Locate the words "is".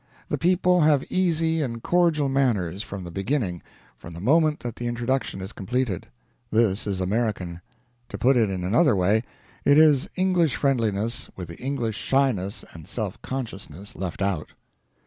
5.41-5.53, 6.87-6.99, 9.77-10.09